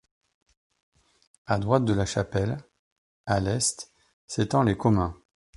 [1.45, 2.57] À droite de la chapelle,
[3.27, 3.91] à l'est,
[4.25, 5.15] s'étendent les communs.